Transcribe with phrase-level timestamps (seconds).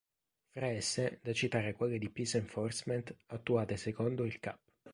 [0.49, 4.57] Fra esse, da citare quelle di "peace enforcement", attuate secondo il cap.